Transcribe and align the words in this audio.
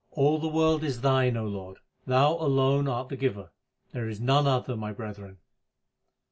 All 0.09 0.39
the 0.39 0.47
world 0.47 0.83
is 0.83 1.01
Thine, 1.01 1.37
O 1.37 1.45
Lord; 1.45 1.77
Thou 2.07 2.33
alone 2.33 2.87
art 2.87 3.09
the 3.09 3.15
Giver; 3.15 3.51
there 3.91 4.09
is 4.09 4.19
none 4.19 4.47
other, 4.47 4.75
my 4.75 4.91
brethren. 4.91 5.37